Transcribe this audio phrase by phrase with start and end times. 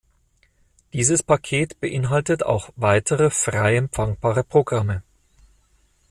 [0.93, 5.03] Dieses Paket beinhaltet auch weitere frei empfangbare Programme.